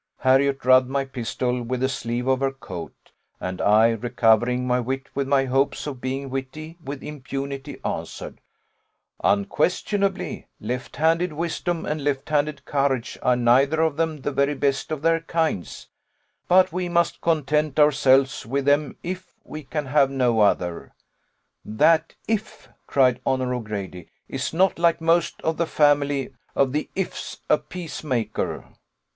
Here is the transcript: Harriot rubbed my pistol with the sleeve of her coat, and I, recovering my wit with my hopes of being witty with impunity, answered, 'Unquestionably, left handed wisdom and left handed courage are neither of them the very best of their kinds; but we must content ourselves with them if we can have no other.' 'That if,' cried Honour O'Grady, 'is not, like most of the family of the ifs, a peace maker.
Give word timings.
Harriot 0.21 0.65
rubbed 0.65 0.89
my 0.89 1.05
pistol 1.05 1.61
with 1.61 1.81
the 1.81 1.87
sleeve 1.87 2.25
of 2.25 2.39
her 2.39 2.51
coat, 2.51 3.11
and 3.39 3.61
I, 3.61 3.89
recovering 3.91 4.65
my 4.65 4.79
wit 4.79 5.05
with 5.13 5.27
my 5.27 5.45
hopes 5.45 5.85
of 5.85 6.01
being 6.01 6.31
witty 6.31 6.75
with 6.83 7.03
impunity, 7.03 7.77
answered, 7.85 8.41
'Unquestionably, 9.23 10.47
left 10.59 10.95
handed 10.95 11.33
wisdom 11.33 11.85
and 11.85 12.03
left 12.03 12.29
handed 12.29 12.65
courage 12.65 13.19
are 13.21 13.35
neither 13.35 13.81
of 13.81 13.95
them 13.95 14.21
the 14.21 14.31
very 14.31 14.55
best 14.55 14.91
of 14.91 15.03
their 15.03 15.19
kinds; 15.21 15.87
but 16.47 16.73
we 16.73 16.89
must 16.89 17.21
content 17.21 17.77
ourselves 17.79 18.43
with 18.43 18.65
them 18.65 18.95
if 19.03 19.35
we 19.43 19.61
can 19.61 19.85
have 19.85 20.09
no 20.09 20.39
other.' 20.39 20.95
'That 21.63 22.15
if,' 22.27 22.67
cried 22.87 23.21
Honour 23.23 23.53
O'Grady, 23.53 24.07
'is 24.27 24.51
not, 24.51 24.79
like 24.79 24.99
most 24.99 25.39
of 25.43 25.57
the 25.57 25.67
family 25.67 26.33
of 26.55 26.71
the 26.71 26.89
ifs, 26.95 27.41
a 27.51 27.59
peace 27.59 28.03
maker. 28.03 28.65